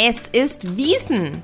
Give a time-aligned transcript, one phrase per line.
[0.00, 1.42] Es ist Wiesen.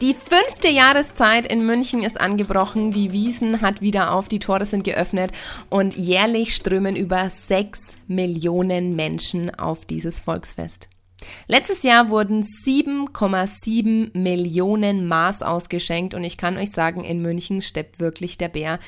[0.00, 2.92] Die fünfte Jahreszeit in München ist angebrochen.
[2.92, 5.32] Die Wiesen hat wieder auf, die Tore sind geöffnet
[5.70, 10.88] und jährlich strömen über sechs Millionen Menschen auf dieses Volksfest.
[11.46, 18.00] Letztes Jahr wurden 7,7 Millionen Maß ausgeschenkt und ich kann euch sagen, in München steppt
[18.00, 18.78] wirklich der Bär.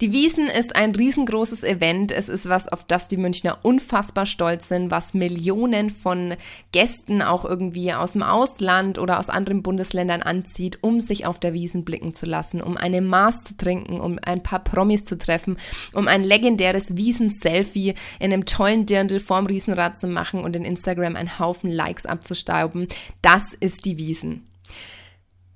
[0.00, 2.12] Die Wiesen ist ein riesengroßes Event.
[2.12, 6.34] Es ist was, auf das die Münchner unfassbar stolz sind, was Millionen von
[6.72, 11.52] Gästen auch irgendwie aus dem Ausland oder aus anderen Bundesländern anzieht, um sich auf der
[11.52, 15.56] Wiesen blicken zu lassen, um eine Maß zu trinken, um ein paar Promis zu treffen,
[15.92, 21.16] um ein legendäres Wiesen-Selfie in einem tollen Dirndl vorm Riesenrad zu machen und in Instagram
[21.16, 22.88] einen Haufen Likes abzustauben.
[23.20, 24.48] Das ist die Wiesen.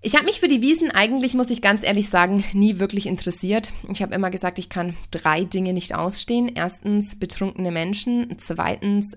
[0.03, 3.73] Ich habe mich für die Wiesen eigentlich, muss ich ganz ehrlich sagen, nie wirklich interessiert.
[3.91, 6.53] Ich habe immer gesagt, ich kann drei Dinge nicht ausstehen.
[6.55, 9.17] Erstens betrunkene Menschen, zweitens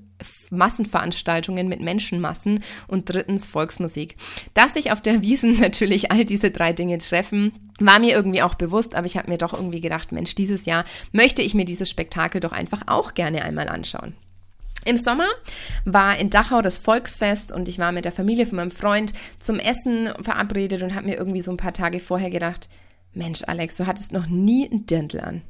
[0.50, 4.16] Massenveranstaltungen mit Menschenmassen und drittens Volksmusik.
[4.56, 8.56] Dass sich auf der Wiesen natürlich all diese drei Dinge treffen, war mir irgendwie auch
[8.56, 11.90] bewusst, aber ich habe mir doch irgendwie gedacht, Mensch, dieses Jahr möchte ich mir dieses
[11.90, 14.16] Spektakel doch einfach auch gerne einmal anschauen.
[14.86, 15.28] Im Sommer
[15.86, 19.60] war in Dachau das Volksfest und ich war mit der Familie von meinem Freund zum
[19.60, 22.70] Essen verabredet und habe mir irgendwie so ein paar Tage vorher gedacht,
[23.14, 25.42] Mensch Alex, du hattest noch nie ein Dirndl an.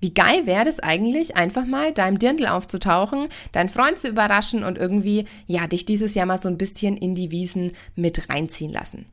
[0.00, 4.78] Wie geil wäre das eigentlich, einfach mal deinem Dirndl aufzutauchen, deinen Freund zu überraschen und
[4.78, 9.06] irgendwie, ja, dich dieses Jahr mal so ein bisschen in die Wiesen mit reinziehen lassen.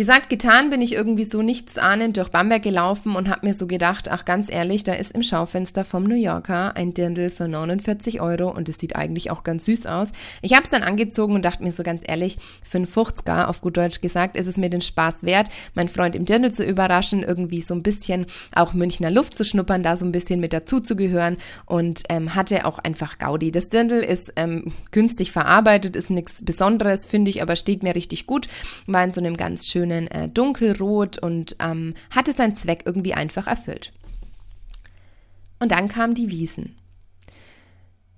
[0.00, 4.08] Gesagt, getan bin ich irgendwie so nichtsahnend durch Bamberg gelaufen und habe mir so gedacht,
[4.10, 8.48] ach ganz ehrlich, da ist im Schaufenster vom New Yorker ein Dirndl für 49 Euro
[8.48, 10.08] und es sieht eigentlich auch ganz süß aus.
[10.40, 13.60] Ich habe es dann angezogen und dachte mir so ganz ehrlich, für ein 50er, auf
[13.60, 17.22] gut Deutsch gesagt, ist es mir den Spaß wert, meinen Freund im Dirndl zu überraschen,
[17.22, 20.80] irgendwie so ein bisschen auch Münchner Luft zu schnuppern, da so ein bisschen mit dazu
[20.80, 23.50] zu gehören und ähm, hatte auch einfach Gaudi.
[23.50, 28.26] Das Dirndl ist ähm, günstig verarbeitet, ist nichts Besonderes, finde ich, aber steht mir richtig
[28.26, 28.48] gut.
[28.86, 33.14] War in so einem ganz schönen schönen äh, Dunkelrot und ähm, hatte seinen Zweck irgendwie
[33.14, 33.92] einfach erfüllt.
[35.58, 36.76] Und dann kamen die Wiesen.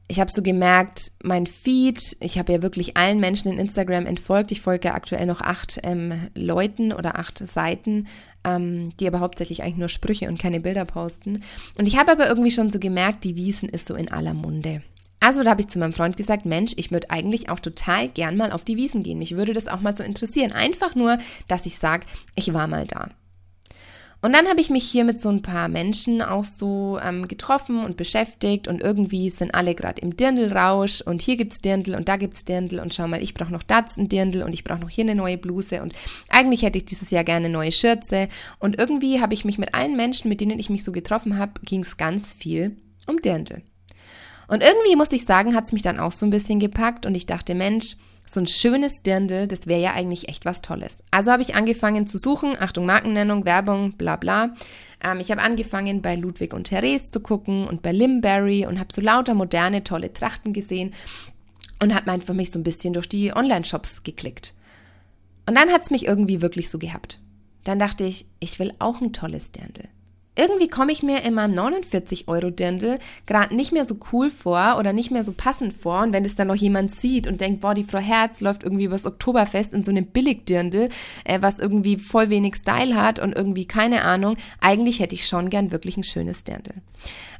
[0.08, 4.52] Ich habe so gemerkt, mein Feed, ich habe ja wirklich allen Menschen in Instagram entfolgt.
[4.52, 8.08] Ich folge aktuell noch acht ähm, Leuten oder acht Seiten,
[8.44, 11.42] ähm, die aber hauptsächlich eigentlich nur Sprüche und keine Bilder posten.
[11.78, 14.82] Und ich habe aber irgendwie schon so gemerkt, die Wiesen ist so in aller Munde.
[15.22, 18.36] Also da habe ich zu meinem Freund gesagt, Mensch, ich würde eigentlich auch total gern
[18.36, 19.20] mal auf die Wiesen gehen.
[19.20, 20.50] Mich würde das auch mal so interessieren.
[20.50, 23.08] Einfach nur, dass ich sage, ich war mal da.
[24.20, 27.84] Und dann habe ich mich hier mit so ein paar Menschen auch so ähm, getroffen
[27.84, 32.16] und beschäftigt und irgendwie sind alle gerade im Dirndlrausch und hier gibt's Dirndl und da
[32.16, 34.90] gibt's Dirndl und schau mal, ich brauche noch da ein Dirndl und ich brauche noch
[34.90, 35.92] hier eine neue Bluse und
[36.30, 38.28] eigentlich hätte ich dieses Jahr gerne eine neue Schürze
[38.60, 41.60] und irgendwie habe ich mich mit allen Menschen, mit denen ich mich so getroffen habe,
[41.64, 42.76] ging's ganz viel
[43.08, 43.62] um Dirndl.
[44.52, 47.14] Und irgendwie muss ich sagen, hat es mich dann auch so ein bisschen gepackt und
[47.14, 47.96] ich dachte, Mensch,
[48.26, 50.98] so ein schönes Dirndl, das wäre ja eigentlich echt was Tolles.
[51.10, 54.52] Also habe ich angefangen zu suchen, Achtung, Markennennung, Werbung, bla bla.
[55.02, 58.92] Ähm, ich habe angefangen bei Ludwig und Therese zu gucken und bei Limberry und habe
[58.92, 60.92] so lauter moderne, tolle Trachten gesehen
[61.82, 64.52] und habe einfach mich so ein bisschen durch die Online-Shops geklickt.
[65.46, 67.20] Und dann hat es mich irgendwie wirklich so gehabt.
[67.64, 69.88] Dann dachte ich, ich will auch ein tolles Dirndl
[70.34, 74.76] irgendwie komme ich mir in meinem 49 Euro Dirndl gerade nicht mehr so cool vor
[74.78, 76.02] oder nicht mehr so passend vor.
[76.02, 78.84] Und wenn es dann noch jemand sieht und denkt, boah, die Frau Herz läuft irgendwie
[78.84, 80.88] übers Oktoberfest in so einem Billigdirndl,
[81.24, 85.50] äh, was irgendwie voll wenig Style hat und irgendwie keine Ahnung, eigentlich hätte ich schon
[85.50, 86.74] gern wirklich ein schönes Dirndl.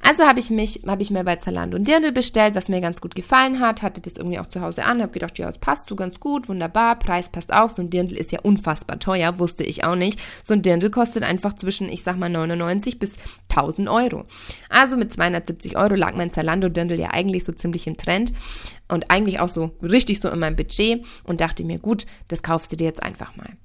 [0.05, 3.01] Also habe ich mich, habe ich mir bei Zalando ein Dirndl bestellt, was mir ganz
[3.01, 5.89] gut gefallen hat, hatte das irgendwie auch zu Hause an, habe gedacht, ja, es passt
[5.89, 9.63] so ganz gut, wunderbar, Preis passt auch, so ein Dirndl ist ja unfassbar teuer, wusste
[9.63, 10.19] ich auch nicht.
[10.43, 13.15] So ein Dirndl kostet einfach zwischen, ich sag mal, 99 bis
[13.51, 14.25] 1000 Euro.
[14.69, 18.33] Also mit 270 Euro lag mein Zalando-Dirndl ja eigentlich so ziemlich im Trend
[18.89, 22.73] und eigentlich auch so richtig so in meinem Budget und dachte mir, gut, das kaufst
[22.73, 23.57] du dir jetzt einfach mal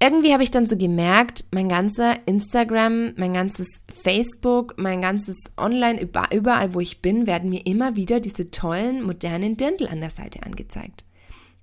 [0.00, 6.08] irgendwie habe ich dann so gemerkt, mein ganzer Instagram, mein ganzes Facebook, mein ganzes Online,
[6.32, 10.44] überall wo ich bin, werden mir immer wieder diese tollen, modernen Dirndl an der Seite
[10.44, 11.04] angezeigt.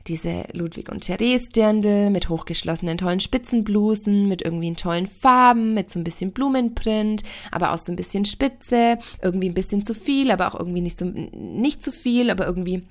[0.07, 5.99] Diese Ludwig und Therese Dirndl mit hochgeschlossenen tollen Spitzenblusen, mit irgendwie tollen Farben, mit so
[5.99, 10.47] ein bisschen Blumenprint, aber auch so ein bisschen Spitze, irgendwie ein bisschen zu viel, aber
[10.47, 12.83] auch irgendwie nicht so, nicht zu viel, aber irgendwie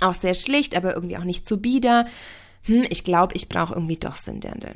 [0.00, 2.06] auch sehr schlicht, aber irgendwie auch nicht zu bieder
[2.66, 4.72] hm, ich glaube, ich brauche irgendwie doch Sindirndl.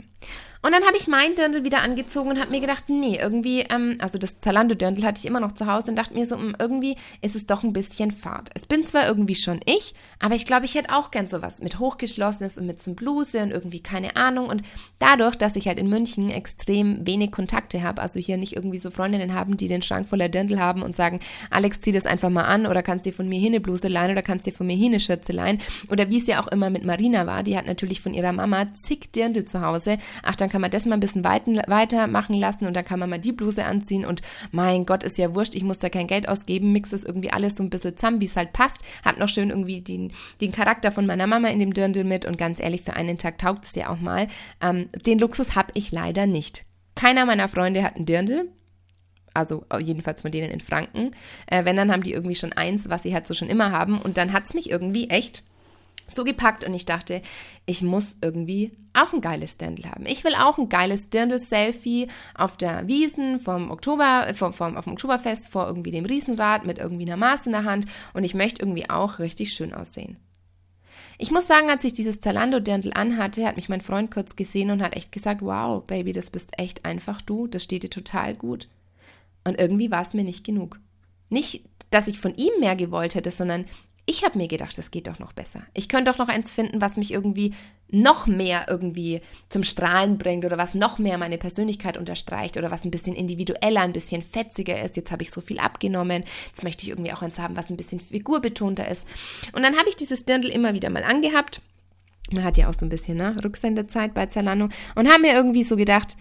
[0.62, 3.97] Und dann habe ich mein Dirndl wieder angezogen und habe mir gedacht, nee, irgendwie, ähm,
[3.99, 6.97] also das Zalando-Dirndl hatte ich immer noch zu Hause und dachte mir so, hm, irgendwie
[7.23, 8.51] ist es doch ein bisschen fad.
[8.55, 11.79] Es bin zwar irgendwie schon ich, aber ich glaube, ich hätte auch gern sowas mit
[11.79, 14.49] hochgeschlossenes und mit so Bluse und irgendwie keine Ahnung.
[14.49, 14.62] Und
[14.99, 18.91] dadurch, dass ich halt in München extrem wenig Kontakte habe, also hier nicht irgendwie so
[18.91, 22.45] Freundinnen haben, die den Schrank voller Dirndl haben und sagen, Alex, zieh das einfach mal
[22.45, 24.77] an oder kannst dir von mir hier eine Bluse leihen oder kannst dir von mir
[24.77, 25.59] hier eine Schürze leihen.
[25.89, 28.75] Oder wie es ja auch immer mit Marina war, die hat natürlich von ihrer Mama
[28.75, 29.97] zig Dirndl zu Hause.
[30.23, 33.08] Ach, dann kann man das mal ein bisschen weiter machen lassen und dann kann man
[33.08, 34.20] mal die Bluse anziehen und
[34.52, 37.56] mein Gott, ist ja wurscht, ich muss da kein Geld ausgeben, mix das irgendwie alles
[37.56, 40.93] so ein bisschen zusammen, wie es halt passt, hab noch schön irgendwie den, den Charakter
[40.93, 43.75] von meiner Mama in dem Dirndl mit und ganz ehrlich, für einen Tag taugt es
[43.75, 44.26] ja auch mal.
[44.61, 46.64] Ähm, den Luxus habe ich leider nicht.
[46.94, 48.49] Keiner meiner Freunde hat einen Dirndl
[49.35, 51.12] also jedenfalls von denen in Franken.
[51.46, 54.00] Äh, wenn, dann haben die irgendwie schon eins, was sie halt so schon immer haben.
[54.00, 55.44] Und dann hat es mich irgendwie echt
[56.15, 57.23] so gepackt und ich dachte,
[57.67, 60.07] ich muss irgendwie auch ein geiles Dirndl haben.
[60.07, 64.85] Ich will auch ein geiles Dirndl-Selfie auf der Wiesen vom Oktober, äh, vom, vom, auf
[64.85, 68.35] dem Oktoberfest vor irgendwie dem Riesenrad mit irgendwie einer Maß in der Hand und ich
[68.35, 70.17] möchte irgendwie auch richtig schön aussehen.
[71.23, 74.83] Ich muss sagen, als ich dieses Zalando-Dirndl anhatte, hat mich mein Freund kurz gesehen und
[74.83, 78.69] hat echt gesagt, wow, Baby, das bist echt einfach du, das steht dir total gut.
[79.45, 80.81] Und irgendwie war es mir nicht genug.
[81.29, 83.67] Nicht, dass ich von ihm mehr gewollt hätte, sondern
[84.06, 85.62] ich habe mir gedacht, das geht doch noch besser.
[85.75, 87.55] Ich könnte doch noch eins finden, was mich irgendwie
[87.88, 92.85] noch mehr irgendwie zum Strahlen bringt oder was noch mehr meine Persönlichkeit unterstreicht oder was
[92.85, 94.97] ein bisschen individueller, ein bisschen fetziger ist.
[94.97, 96.25] Jetzt habe ich so viel abgenommen.
[96.47, 99.06] Jetzt möchte ich irgendwie auch eins haben, was ein bisschen figurbetonter ist.
[99.52, 101.61] Und dann habe ich dieses Dirndl immer wieder mal angehabt.
[102.32, 105.64] Man hat ja auch so ein bisschen ne, Rücksendezeit bei Zalando und habe mir irgendwie
[105.64, 106.17] so gedacht,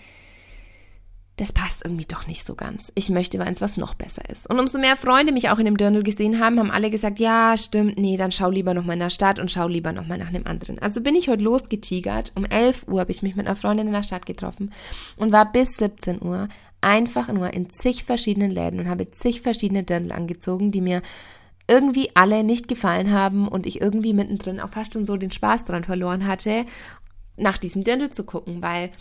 [1.39, 2.91] das passt irgendwie doch nicht so ganz.
[2.95, 4.49] Ich möchte eins, was noch besser ist.
[4.49, 7.55] Und umso mehr Freunde mich auch in dem Dirndl gesehen haben, haben alle gesagt, ja,
[7.55, 10.17] stimmt, nee, dann schau lieber noch mal in der Stadt und schau lieber noch mal
[10.17, 10.79] nach einem anderen.
[10.79, 12.33] Also bin ich heute losgetigert.
[12.35, 14.73] Um 11 Uhr habe ich mich mit einer Freundin in der Stadt getroffen
[15.15, 16.49] und war bis 17 Uhr
[16.81, 21.01] einfach nur in zig verschiedenen Läden und habe zig verschiedene Dirndl angezogen, die mir
[21.69, 25.63] irgendwie alle nicht gefallen haben und ich irgendwie mittendrin auch fast schon so den Spaß
[25.63, 26.65] dran verloren hatte,
[27.37, 28.91] nach diesem Dirndl zu gucken, weil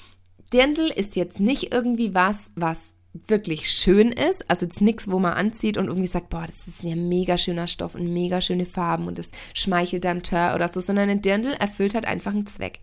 [0.52, 2.94] Dirndl ist jetzt nicht irgendwie was, was
[3.26, 6.82] wirklich schön ist, also jetzt nichts, wo man anzieht und irgendwie sagt, boah, das ist
[6.82, 10.80] ja mega schöner Stoff und mega schöne Farben und das schmeichelt deinem Tör oder so,
[10.80, 12.80] sondern ein Dirndl erfüllt halt einfach einen Zweck.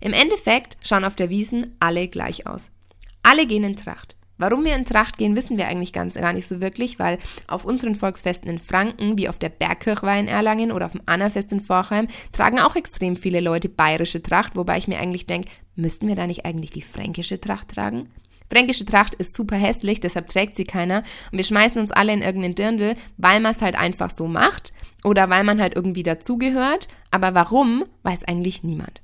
[0.00, 2.70] Im Endeffekt schauen auf der Wiesen alle gleich aus.
[3.22, 4.16] Alle gehen in Tracht.
[4.42, 7.64] Warum wir in Tracht gehen, wissen wir eigentlich ganz, gar nicht so wirklich, weil auf
[7.64, 11.60] unseren Volksfesten in Franken, wie auf der Bergkirchweih in Erlangen oder auf dem Annafest in
[11.60, 16.16] Vorheim, tragen auch extrem viele Leute bayerische Tracht, wobei ich mir eigentlich denke, müssten wir
[16.16, 18.10] da nicht eigentlich die fränkische Tracht tragen?
[18.50, 21.04] Fränkische Tracht ist super hässlich, deshalb trägt sie keiner.
[21.30, 24.72] Und wir schmeißen uns alle in irgendeinen Dirndl, weil man es halt einfach so macht
[25.04, 26.88] oder weil man halt irgendwie dazugehört.
[27.12, 29.02] Aber warum, weiß eigentlich niemand.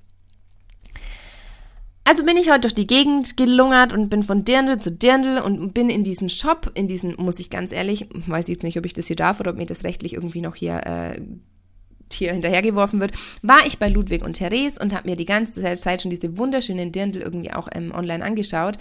[2.08, 5.74] Also bin ich heute durch die Gegend gelungert und bin von Dirndl zu Dirndl und
[5.74, 8.86] bin in diesen Shop, in diesen, muss ich ganz ehrlich, weiß ich jetzt nicht, ob
[8.86, 11.20] ich das hier darf oder ob mir das rechtlich irgendwie noch hier äh,
[12.10, 13.12] hier hinterhergeworfen wird,
[13.42, 16.92] war ich bei Ludwig und Therese und habe mir die ganze Zeit schon diese wunderschönen
[16.92, 18.78] Dirndl irgendwie auch ähm, online angeschaut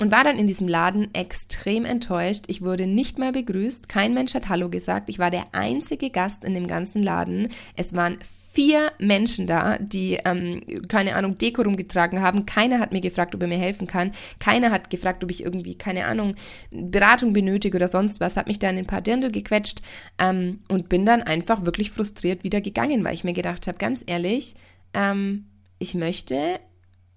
[0.00, 2.44] und war dann in diesem Laden extrem enttäuscht.
[2.48, 5.10] Ich wurde nicht mal begrüßt, kein Mensch hat Hallo gesagt.
[5.10, 7.48] Ich war der einzige Gast in dem ganzen Laden.
[7.76, 8.16] Es waren
[8.50, 12.46] vier Menschen da, die, ähm, keine Ahnung, Deko rumgetragen haben.
[12.46, 14.12] Keiner hat mir gefragt, ob er mir helfen kann.
[14.38, 16.34] Keiner hat gefragt, ob ich irgendwie, keine Ahnung,
[16.70, 18.38] Beratung benötige oder sonst was.
[18.38, 19.82] Hat mich dann in ein paar Dirndl gequetscht
[20.18, 24.02] ähm, und bin dann einfach wirklich frustriert wieder gegangen, weil ich mir gedacht habe, ganz
[24.06, 24.54] ehrlich,
[24.94, 25.44] ähm,
[25.78, 26.58] ich möchte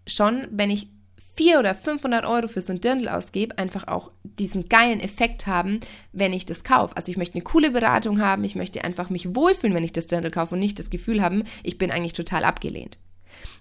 [0.06, 0.89] schon, wenn ich
[1.35, 5.80] 400 oder 500 Euro für so ein Dirndl ausgebe, einfach auch diesen geilen Effekt haben,
[6.12, 6.95] wenn ich das kaufe.
[6.95, 10.08] Also ich möchte eine coole Beratung haben, ich möchte einfach mich wohlfühlen, wenn ich das
[10.08, 13.00] Dirndl kaufe und nicht das Gefühl haben, ich bin eigentlich total abgelehnt.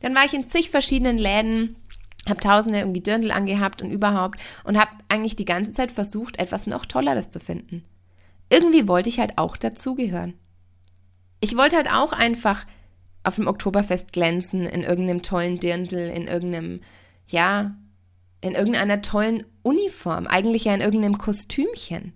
[0.01, 1.77] Dann war ich in zig verschiedenen Läden,
[2.29, 6.67] habe tausende irgendwie Dirndl angehabt und überhaupt und habe eigentlich die ganze Zeit versucht, etwas
[6.67, 7.85] noch Tolleres zu finden.
[8.51, 10.35] Irgendwie wollte ich halt auch dazugehören.
[11.41, 12.67] Ich wollte halt auch einfach
[13.25, 16.81] auf dem Oktoberfest glänzen, in irgendeinem tollen Dirndl, in irgendeinem
[17.33, 17.75] ja,
[18.41, 22.13] in irgendeiner tollen Uniform, eigentlich ja in irgendeinem Kostümchen.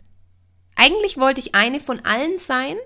[0.74, 2.76] Eigentlich wollte ich eine von allen sein.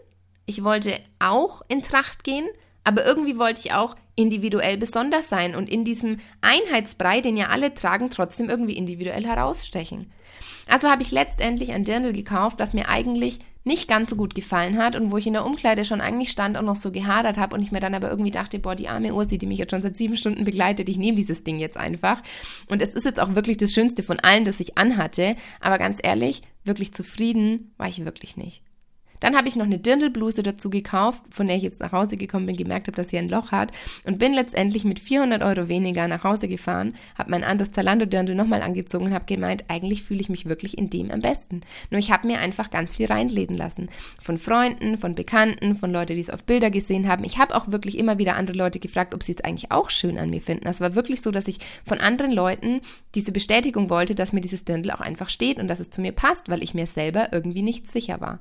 [0.46, 2.48] Ich wollte auch in Tracht gehen,
[2.84, 7.74] aber irgendwie wollte ich auch individuell besonders sein und in diesem Einheitsbrei, den ja alle
[7.74, 10.12] tragen, trotzdem irgendwie individuell herausstechen.
[10.66, 14.78] Also habe ich letztendlich ein Dirndl gekauft, das mir eigentlich nicht ganz so gut gefallen
[14.78, 17.54] hat und wo ich in der Umkleide schon eigentlich stand und noch so gehadert habe
[17.54, 19.82] und ich mir dann aber irgendwie dachte, boah, die arme Ursi, die mich jetzt schon
[19.82, 22.22] seit sieben Stunden begleitet, ich nehme dieses Ding jetzt einfach.
[22.68, 25.98] Und es ist jetzt auch wirklich das Schönste von allen, das ich anhatte, aber ganz
[26.02, 28.62] ehrlich, wirklich zufrieden war ich wirklich nicht.
[29.20, 32.46] Dann habe ich noch eine Dirndlbluse dazu gekauft, von der ich jetzt nach Hause gekommen
[32.46, 33.70] bin, gemerkt habe, dass sie ein Loch hat
[34.04, 38.62] und bin letztendlich mit 400 Euro weniger nach Hause gefahren, habe mein anderes Zalando-Dirndl nochmal
[38.62, 41.60] angezogen und habe gemeint, eigentlich fühle ich mich wirklich in dem am besten.
[41.90, 43.88] Nur ich habe mir einfach ganz viel reinleden lassen.
[44.20, 47.24] Von Freunden, von Bekannten, von Leuten, die es auf Bilder gesehen haben.
[47.24, 50.18] Ich habe auch wirklich immer wieder andere Leute gefragt, ob sie es eigentlich auch schön
[50.18, 50.66] an mir finden.
[50.66, 52.80] Es war wirklich so, dass ich von anderen Leuten
[53.14, 56.12] diese Bestätigung wollte, dass mir dieses Dirndl auch einfach steht und dass es zu mir
[56.12, 58.38] passt, weil ich mir selber irgendwie nicht sicher war.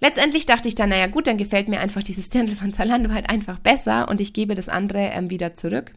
[0.00, 3.30] Letztendlich dachte ich dann, naja gut, dann gefällt mir einfach dieses Dirndl von Zalando halt
[3.30, 5.94] einfach besser und ich gebe das andere ähm, wieder zurück.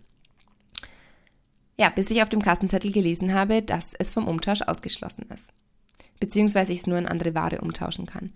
[1.78, 5.52] Ja, bis ich auf dem Kassenzettel gelesen habe, dass es vom Umtausch ausgeschlossen ist.
[6.20, 8.34] Beziehungsweise ich es nur in andere Ware umtauschen kann.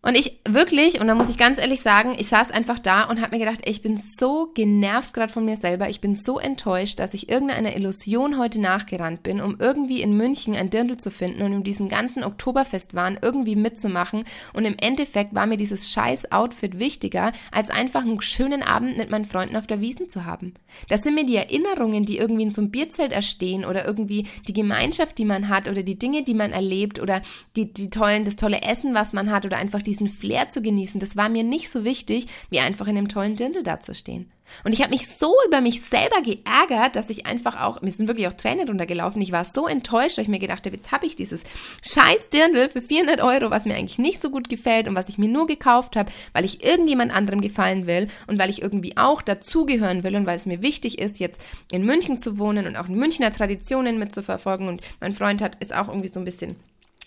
[0.00, 3.20] Und ich wirklich, und da muss ich ganz ehrlich sagen, ich saß einfach da und
[3.20, 6.38] habe mir gedacht, ey, ich bin so genervt gerade von mir selber, ich bin so
[6.38, 11.10] enttäuscht, dass ich irgendeiner Illusion heute nachgerannt bin, um irgendwie in München ein Dirndl zu
[11.10, 14.22] finden und um diesen ganzen Oktoberfestwahn irgendwie mitzumachen.
[14.54, 19.10] Und im Endeffekt war mir dieses scheiß Outfit wichtiger, als einfach einen schönen Abend mit
[19.10, 20.54] meinen Freunden auf der Wiesen zu haben.
[20.88, 24.52] Das sind mir die Erinnerungen, die irgendwie in so einem Bierzelt erstehen oder irgendwie die
[24.52, 27.20] Gemeinschaft, die man hat oder die Dinge, die man erlebt oder
[27.56, 31.00] die, die tollen, das tolle Essen, was man hat oder einfach diesen Flair zu genießen,
[31.00, 34.30] das war mir nicht so wichtig, wie einfach in einem tollen Dirndl dazustehen.
[34.64, 38.08] Und ich habe mich so über mich selber geärgert, dass ich einfach auch, mir sind
[38.08, 39.20] wirklich auch Tränen runtergelaufen.
[39.22, 41.44] Ich war so enttäuscht, weil ich mir gedacht habe, jetzt habe ich dieses
[41.82, 45.18] scheiß Dirndl für 400 Euro, was mir eigentlich nicht so gut gefällt und was ich
[45.18, 49.22] mir nur gekauft habe, weil ich irgendjemand anderem gefallen will und weil ich irgendwie auch
[49.22, 51.40] dazugehören will und weil es mir wichtig ist, jetzt
[51.72, 54.68] in München zu wohnen und auch in Münchner Traditionen mitzuverfolgen.
[54.68, 56.56] Und mein Freund hat ist auch irgendwie so ein bisschen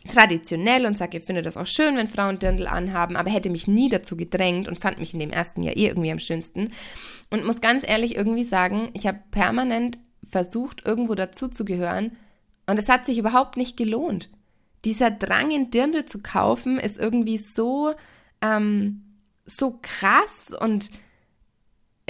[0.10, 3.68] traditionell und sagt, ihr findet das auch schön, wenn Frauen Dirndl anhaben, aber hätte mich
[3.68, 6.70] nie dazu gedrängt und fand mich in dem ersten Jahr eh irgendwie am schönsten.
[7.30, 12.18] Und muss ganz ehrlich irgendwie sagen, ich habe permanent versucht, irgendwo dazu zu gehören
[12.66, 14.30] und es hat sich überhaupt nicht gelohnt.
[14.86, 17.94] Dieser Drang in Dirndl zu kaufen ist irgendwie so,
[18.42, 19.04] ähm,
[19.46, 20.90] so krass und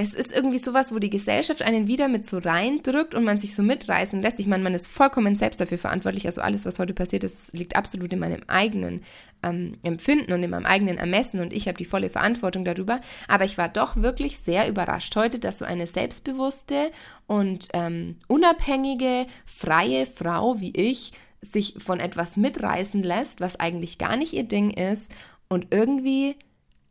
[0.02, 3.54] es ist irgendwie sowas, wo die Gesellschaft einen wieder mit so reindrückt und man sich
[3.54, 4.40] so mitreißen lässt.
[4.40, 6.26] Ich meine, man ist vollkommen selbst dafür verantwortlich.
[6.26, 9.04] Also alles, was heute passiert ist, liegt absolut in meinem eigenen
[9.44, 13.00] ähm, Empfinden und in meinem eigenen Ermessen und ich habe die volle Verantwortung darüber.
[13.28, 16.92] Aber ich war doch wirklich sehr überrascht heute, dass so eine selbstbewusste
[17.28, 24.16] und ähm, unabhängige, freie Frau wie ich sich von etwas mitreißen lässt, was eigentlich gar
[24.16, 25.12] nicht ihr Ding ist
[25.48, 26.38] und irgendwie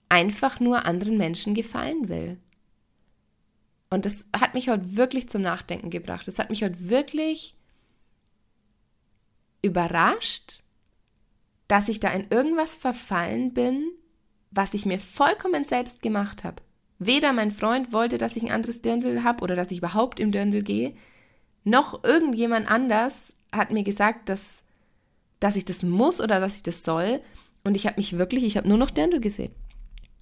[0.09, 2.39] einfach nur anderen Menschen gefallen will.
[3.91, 6.27] Und das hat mich heute wirklich zum Nachdenken gebracht.
[6.27, 7.57] Das hat mich heute wirklich
[9.63, 10.63] überrascht,
[11.67, 13.91] dass ich da in irgendwas verfallen bin,
[14.51, 16.63] was ich mir vollkommen selbst gemacht habe.
[16.99, 20.33] Weder mein Freund wollte, dass ich ein anderes Dirndl habe oder dass ich überhaupt im
[20.33, 20.95] Dirndl gehe,
[21.65, 24.63] noch irgendjemand anders hat mir gesagt, dass,
[25.41, 27.21] dass ich das muss oder dass ich das soll.
[27.65, 29.55] Und ich habe mich wirklich, ich habe nur noch Dirndl gesehen.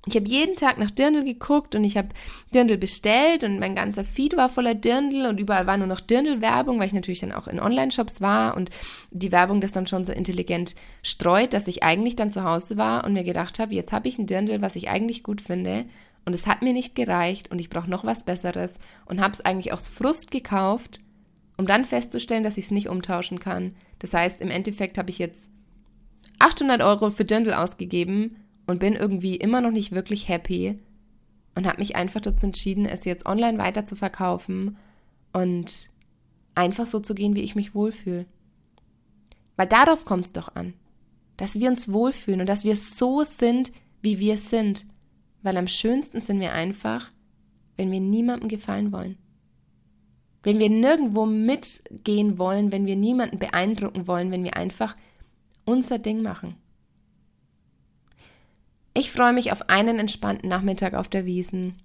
[0.07, 2.09] Ich habe jeden Tag nach Dirndl geguckt und ich habe
[2.55, 6.79] Dirndl bestellt und mein ganzer Feed war voller Dirndl und überall war nur noch Dirndl-Werbung,
[6.79, 8.71] weil ich natürlich dann auch in Online-Shops war und
[9.11, 13.05] die Werbung das dann schon so intelligent streut, dass ich eigentlich dann zu Hause war
[13.05, 15.85] und mir gedacht habe, jetzt habe ich ein Dirndl, was ich eigentlich gut finde
[16.25, 19.41] und es hat mir nicht gereicht und ich brauche noch was Besseres und habe es
[19.41, 21.01] eigentlich aus Frust gekauft,
[21.57, 23.75] um dann festzustellen, dass ich es nicht umtauschen kann.
[23.99, 25.51] Das heißt, im Endeffekt habe ich jetzt
[26.39, 28.37] 800 Euro für Dirndl ausgegeben
[28.69, 30.79] und bin irgendwie immer noch nicht wirklich happy
[31.55, 34.77] und habe mich einfach dazu entschieden, es jetzt online weiter zu verkaufen
[35.33, 35.91] und
[36.55, 38.27] einfach so zu gehen, wie ich mich wohlfühle.
[39.57, 40.75] Weil darauf kommt es doch an,
[41.39, 43.73] dass wir uns wohlfühlen und dass wir so sind,
[44.03, 44.87] wie wir sind.
[45.43, 47.11] Weil am schönsten sind wir einfach,
[47.77, 49.17] wenn wir niemandem gefallen wollen.
[50.43, 54.95] Wenn wir nirgendwo mitgehen wollen, wenn wir niemanden beeindrucken wollen, wenn wir einfach
[55.65, 56.57] unser Ding machen.
[58.99, 61.77] Ich freue mich auf einen entspannten Nachmittag auf der Wiesen,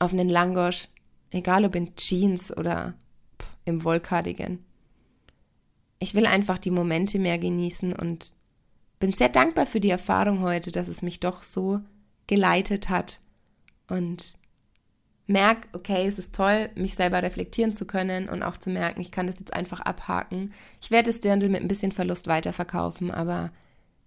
[0.00, 0.88] auf einen Langosch,
[1.30, 2.94] egal ob in Jeans oder
[3.64, 4.58] im Wollcardigan.
[6.00, 8.34] Ich will einfach die Momente mehr genießen und
[8.98, 11.78] bin sehr dankbar für die Erfahrung heute, dass es mich doch so
[12.26, 13.20] geleitet hat
[13.86, 14.38] und
[15.28, 19.12] merke, okay, es ist toll, mich selber reflektieren zu können und auch zu merken, ich
[19.12, 20.52] kann das jetzt einfach abhaken.
[20.80, 23.52] Ich werde das Dirndl mit ein bisschen Verlust weiterverkaufen, aber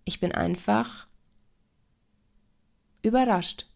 [0.03, 1.08] ich bin einfach
[3.01, 3.67] überrascht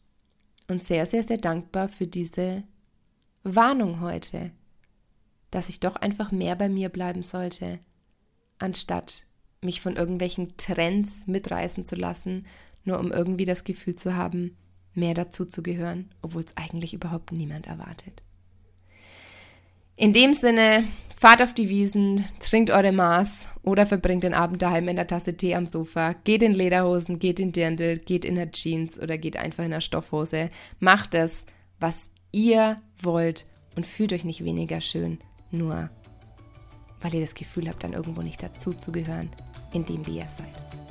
[0.68, 2.64] und sehr, sehr, sehr dankbar für diese
[3.44, 4.52] Warnung heute,
[5.52, 7.80] dass ich doch einfach mehr bei mir bleiben sollte,
[8.58, 9.26] anstatt
[9.62, 12.46] mich von irgendwelchen Trends mitreißen zu lassen,
[12.84, 14.58] nur um irgendwie das Gefühl zu haben,
[14.94, 18.22] mehr dazu zu gehören, obwohl es eigentlich überhaupt niemand erwartet.
[19.96, 20.84] In dem Sinne
[21.16, 25.36] fahrt auf die Wiesen, trinkt eure Maß oder verbringt den Abend daheim in der Tasse
[25.36, 26.14] Tee am Sofa.
[26.24, 29.82] Geht in Lederhosen, geht in Dirndl, geht in der Jeans oder geht einfach in der
[29.82, 30.50] Stoffhose.
[30.80, 31.46] Macht es,
[31.80, 33.46] was ihr wollt
[33.76, 35.20] und fühlt euch nicht weniger schön,
[35.52, 35.90] nur
[37.02, 39.30] weil ihr das Gefühl habt, dann irgendwo nicht dazu zu gehören,
[39.74, 40.85] in dem wie ihr seid.